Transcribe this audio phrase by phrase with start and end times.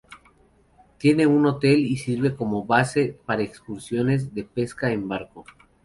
[0.97, 5.45] Tiene un hotel y sirve como base para excursiones de pesca en barco.